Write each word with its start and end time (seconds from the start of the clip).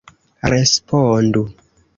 Respondu. 0.53 1.45